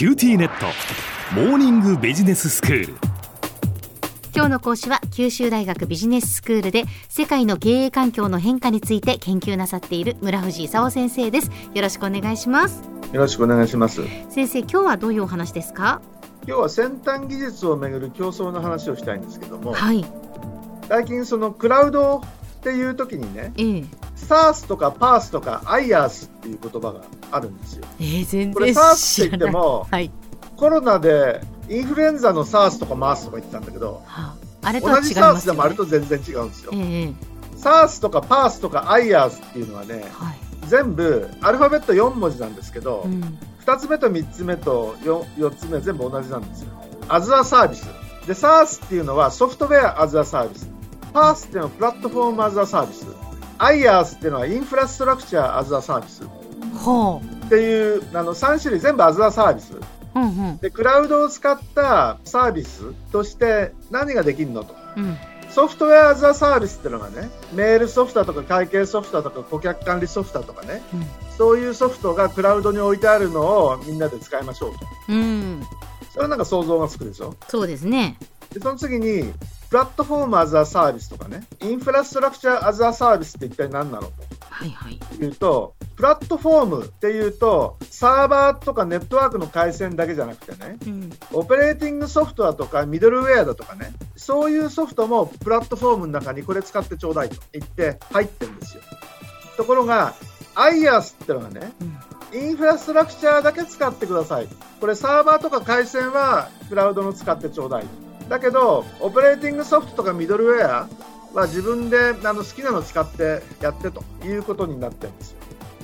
[0.00, 0.64] QTnet。
[1.34, 2.94] モーニングビジネススクール。
[4.34, 11.50] 今日の講師は九州大学ビジネススクールで世界の経営環境の変化について研究なさっている村藤勲先生です。
[11.74, 12.82] よろしくお願いします。
[13.12, 14.00] よろしくお願いします。
[14.30, 16.00] 先生今日はどういうお話ですか？
[16.46, 20.02] 今日は先端技術をめぐる競争の話をしたいんですけども、はい。
[20.88, 23.84] 最近そのクラウドっていう時にね、ええ
[24.26, 27.84] SaaS とか PaaS とか IaaS っていう言葉があるんですよ。
[27.98, 30.10] えー、全これ然 SARS って言っても、はい、
[30.56, 36.78] コロナでインフルエンザの SARS とか MARS とか言ってたんだけど、はあ、あれとは同じ違います SARS でもあると全然違うんですよえ。
[36.78, 37.12] え
[37.56, 46.70] SARS とか PARS とか IaaS っていうのはね、はい、全部アルファベット4文字なんですけど、うん、2つ目と3つ目と 4, 4つ目全部同じなんですよ。
[47.08, 47.84] アズアサービス。
[48.26, 50.70] で、SaaS っていうのはソフトウェアアズアサービス。
[51.12, 53.06] PaaS っていうのはプラットフォームアズアサービス。
[53.60, 56.22] IaaS っていうのはインフラストラクチャーアズアサービス。
[56.82, 59.74] ほっていうあの3種類全部アズアサービス。
[59.74, 59.80] う
[60.14, 64.74] うんうんで、クラウドを使ったサービスとして何ができるのと。
[64.96, 65.16] うん
[65.50, 74.78] ソフトウェアアズアサービスっていうのがね、メールソフトとか会計ソフトとか顧客管理ソフトとかね、うんそういうソフトがクラウドに置いてあるのをみんなで使いましょうと。
[75.08, 75.62] うん
[76.12, 77.34] それはなんか想像がつくでしょ？
[77.48, 78.16] そうですね
[78.52, 79.32] でその次に、
[79.70, 84.10] Platform as a Service とかね、 Infrastructure as a Service って一体何なの？
[84.50, 98.82] はいはいというと、プラットフォームっていうと、サーバーとかネットワークの回線だけじゃなくてね、うんオペレーティングソフトだとかミドルウェアだとかね、そういうソフトもプラットフォームの中にこれ使ってちょうだいと言って入ってるんですよ。
[99.56, 100.14] ところが、
[100.56, 101.96] IaaS ってのがね、うん
[102.32, 104.48] インフラストラクチャーだけ使ってください。
[104.80, 107.84] これサーバーとか回線はクラウドの使ってちょうだい。
[108.30, 110.88] だけど、オペレーティングソフトとかミドルウェア
[111.34, 115.38] は自分であの好きなの使ってやってということになってるんですよ。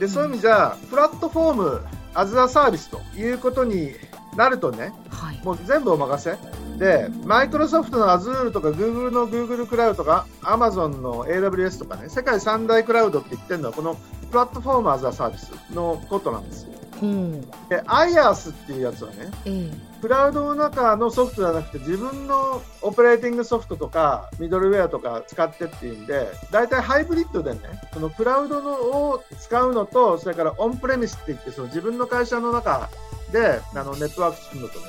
[0.00, 1.80] で、そういう意味じゃ、 Platform,
[2.14, 3.92] as a Service ということに
[4.36, 6.36] なるとね、はいもう全部お任せ。
[6.78, 13.96] で、マイクロソフトの Azure とか Google の Google クラウドとか Amazon の AWS とかね、世界三大クラウドって言ってるのはこの
[14.30, 16.72] Platform as a Service のことなんですよ。
[17.00, 27.60] ほうで、IaaS っていうやつはね、ええクラウドの中のソフトじゃなくて自分のオペレーティングソフトとかミドルウェアとか使ってっていうんで、大体ハイブリッドでね、
[27.94, 32.90] そのクラウドのを使うのと、それからオンプレミスって言って、その自分の会社の中
[33.30, 34.86] であのネットワークするのとね、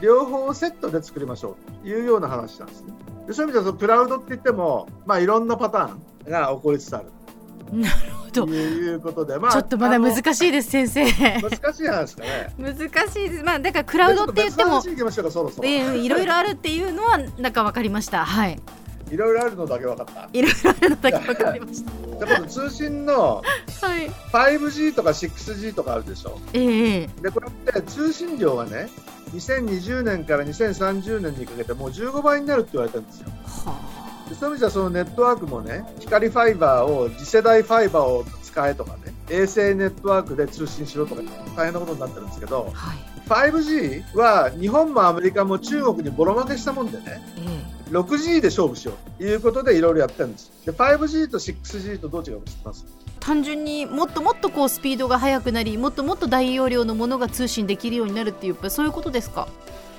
[0.00, 2.92] 両方セットで作りましょうというような話なんですね。
[3.28, 7.12] でそういう意味ではそのクラウドって言っても、まあ、いろんなパターンが起こりつつある。
[7.72, 11.04] なるほどということで、まあ、ちょっとまだ難しいです先生
[11.40, 12.54] 難しい話ですかね。
[12.58, 12.74] 難
[13.08, 14.82] しいですまあだからクラウドって言っても。
[15.62, 18.58] ええいろいろあるっていうのはなんかわかりましたはい
[19.10, 20.28] いろいろあるのだけ分かった。
[20.32, 21.90] いろいろあるのだけわかりました
[22.26, 23.42] じゃあ今度通信のは
[24.02, 26.38] い 5G とか 6G とかあるでしょ。
[26.52, 28.88] えええで、これって通信量がね、
[29.32, 33.30] 2020年から2030年にかけてもう15倍になるって言われてるんですよ。
[33.46, 33.87] はで
[34.34, 41.22] そういう意味じゃそのネットワークもね、光ファイバーを次世代ファイバーを使えとかね、衛星ネットワークで通信しろとか
[41.56, 42.98] 大変なことになってるんですけどあ、はい。
[43.50, 50.50] 5G は日本もアメリカも中国にボロ負けしたもんでね、え 6G で勝負しようということでいろいろやってるんです。
[50.66, 52.86] で、5G と 6G とどう違うか知ってます？
[53.06, 59.48] え単純にもっともっとこうスピードが速くなりもっともっと大容量のものが通信できるようになるっていうそういうことですか？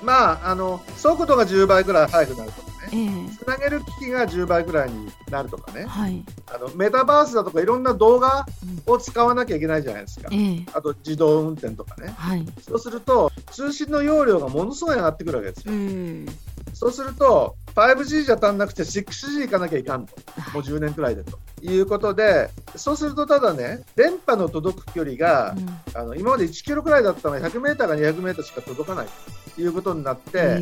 [0.02, 6.24] まあ、あの、速度が10倍ぐらい速くなるとつなげる機器が10倍ぐらいになるとかね、はい、
[6.54, 8.46] あのメタバースだとかいろんな動画
[8.88, 8.94] うん。
[8.94, 10.30] を使わなきゃいけないじゃないですか。
[10.32, 10.66] ええ。
[10.74, 12.14] あと自動運転とかね。
[12.18, 12.46] はい。
[12.62, 15.78] そうすると、通信の容量がものすごい上がってくるわけですうよ。
[15.78, 16.26] ん。
[16.74, 20.16] そうすると、5G じゃ足んなくて 6G 行かなきゃいかんと。
[20.54, 21.40] もう10年くらいでと。
[21.62, 25.56] いうことで、そうするとただね、電波の届く距離が、
[25.94, 29.08] あの今まで1キロくらいだったのが100メーターか200メーターしか届かない。
[29.56, 30.58] ということになって、ええ。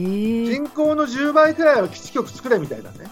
[0.46, 3.10] 人口の10倍くらいは基地局作れみたいなね、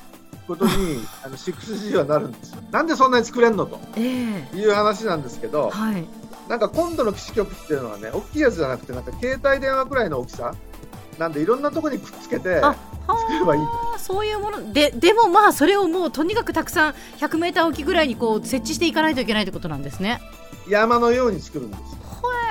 [0.48, 2.62] ことに あの 6G はなるんですよ。
[2.72, 3.80] なんでそんなに作れんのと。
[3.96, 4.58] ええ。
[4.58, 6.08] いう話なんですけど、はい。
[6.50, 10.54] なんか今度の基地局っていうのはね、大きいやつじゃなくて、なんか携帯電話くらいの大きさ、
[11.18, 12.76] なんでいろんなところにくっつけてあ
[13.08, 13.62] 作ればいい
[13.98, 20.22] そういうものででもまあそれをもうとにかくたくさん 100m 置きぐらいにこう設置していかないといけないってことなんですね。
[20.68, 21.86] 山のように作るんですよ。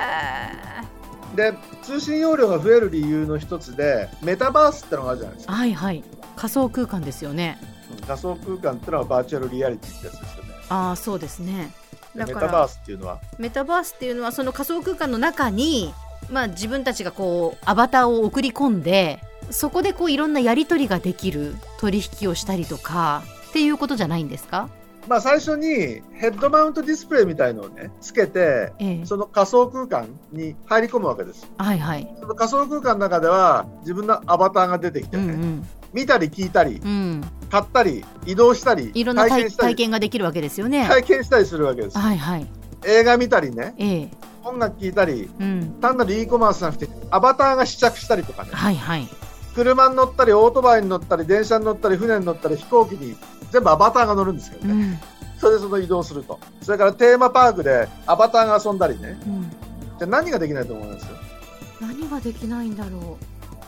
[0.01, 1.53] へで、
[1.83, 5.53] 通信容量が増える理由の一つで、メタバースってのがあるじゃないですか。
[5.53, 6.03] はいはい
[6.35, 7.57] 仮想空間ですよね。
[7.91, 10.49] うん仮想空間ってのはバーチャルリアリティってやつですよね。
[10.69, 11.71] ああそうですね。
[12.13, 15.93] メタバースっていうのは、メタバースっていうのはその仮想空間の中に、
[16.29, 19.19] まあ、自分たちがこうアバターを送り込んで
[19.51, 24.69] そこでこういろんなやり取りができる取引をしたりとかっていうことじゃないんですか？
[25.07, 32.15] まあ、最初にヘッドマウントディスプレイみたいのをねつけてええその仮想空間に入り込むわけですはいはい。
[32.19, 35.67] その仮想空間の中では自分のアバターが出てきてね、うんうん。
[35.93, 37.23] 見たり聞いたりうん。
[37.51, 40.87] 買ったり移動したりいろんな体験したり験ができるわけですよね。
[40.87, 42.47] 体験したりするわけですはいはい。
[42.83, 44.11] 映画見たりねええ。
[44.43, 45.77] 音楽聴いたりうん。
[45.81, 49.07] 単なる e コマースじゃなくてアバターが試着したりとかねはいはい。
[49.55, 53.15] 車に乗ったりオートバイに乗ったり電車に乗ったり船に乗ったり飛行機に
[53.51, 54.99] 全部アバターが乗るんですけどね、うん。
[55.39, 59.49] それでその移動するとそれからテーマパークでアバターが遊んだりねうん。
[59.97, 61.07] じゃあ何ができないと思います？
[61.79, 63.17] 何ができないんだろ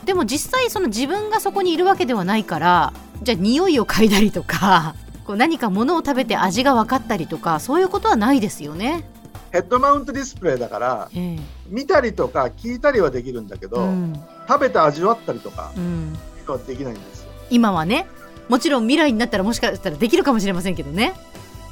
[0.02, 0.06] う。
[0.06, 2.92] でも実際その自分がそこにいるわけではないから、
[3.22, 4.94] じゃあ匂いを嗅いだりとか、
[5.26, 9.04] こう何か物を食べて味が分かったりとか、そういうことはないですよね。
[9.52, 11.38] ヘッドマウントディスプレイだからええ。
[11.68, 14.14] 見たりとか聞いたりはできるんだけど、うん。
[14.46, 16.16] 食べて味わったりとかうん。
[16.52, 18.06] はできないんですよ今はね。
[18.48, 21.12] もちろん未来になったらもしかしたらできるかもしれませんけどね。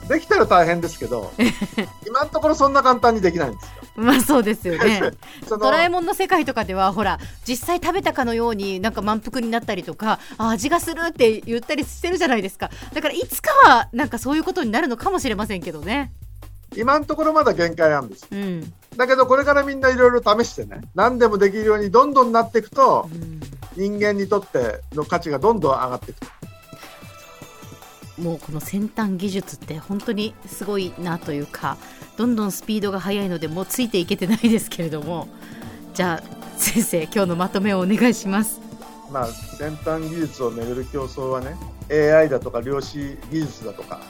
[0.09, 1.33] できたら大変ですけど
[2.07, 5.01] 今のところそんな簡単にできないんですよまあそうですよね。
[5.49, 7.19] ドラえもんの世界とかではほら
[7.49, 16.13] 実際食べたかのようになんか満腹になったりとかあ味がするって言ったりしてるじゃないですかだからいつかはなんかそういうことになるのかもしれませんけどね
[16.77, 18.27] 今のところまだ限界なんです。
[18.31, 23.41] うん、だけどこれからみんないろいろ試してね何でもできるようにどんどんなっていくとうん。
[23.77, 26.27] 人間にとっての価値がどんどん上がっていくと。
[28.23, 31.77] もうこの先端技術って本当にすごいなというか
[32.17, 35.29] どんどんスピードが速いのでもうついていけてないですけれども
[35.93, 38.61] じゃあ先生今日のまとめをお願いします。
[39.13, 41.57] まあ先端技術をめぐる競争はね
[41.91, 42.99] AI だとか量子
[43.31, 44.01] 技術だとか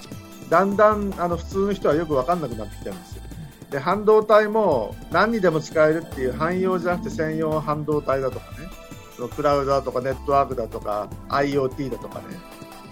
[0.49, 3.23] だんだんあの普通の人はよく分かんなくなってきてるんですよ。
[3.71, 8.69] で半導体も何にでも使えるっていう汎用じゃなくて専用半導体だとかね。
[9.17, 12.25] そのクラウドだとかネットワークだとか IoT だとかね。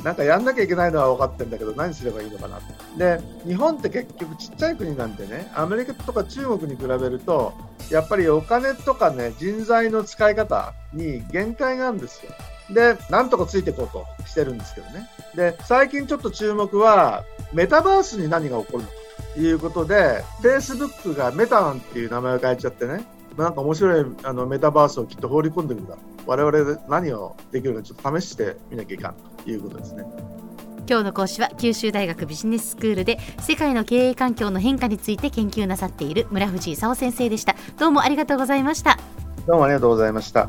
[0.02, 2.60] なんかやんなきゃいけないのは分かってるんだけど何すればいいのかな。
[2.98, 7.54] で日本って結局ちっちゃい国なんでねアメリカとか中国に比べると
[7.90, 12.32] やっぱりお金とかね人材の使い方に限界があるんですよ。
[12.70, 15.08] でなんとかついていこうとしてるんですけどね。
[15.34, 17.24] で最近ちょっと注目は
[17.54, 18.94] メタバースに何が起こるのか
[19.34, 23.04] ということで Facebook がメタなんていう名前を変えちゃってね
[23.36, 25.94] なんか面白いあのメタバースをきっと放り込んでくるだ。
[25.94, 29.14] ろう我々で何をできるかちょっと試してみなきゃいかん
[29.44, 30.04] ということですね。
[30.88, 37.56] 今日の講師は九州大学ビジネススクールで世界の経営環境の変化について研究なさっている村藤勲先生でした。
[37.78, 38.98] どうもありがとうございました。
[39.46, 40.48] どうもありがとうございました